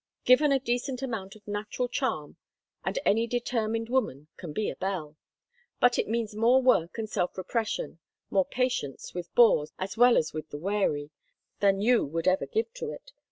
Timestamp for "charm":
1.87-2.37